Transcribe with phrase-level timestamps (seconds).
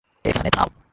[0.25, 0.69] এখানে থাম।